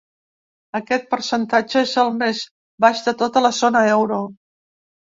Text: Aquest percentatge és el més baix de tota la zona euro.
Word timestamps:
Aquest 0.79 1.05
percentatge 1.11 1.77
és 1.89 1.95
el 2.05 2.11
més 2.23 2.43
baix 2.87 3.07
de 3.11 3.17
tota 3.23 3.47
la 3.49 3.55
zona 3.63 3.89
euro. 4.03 4.23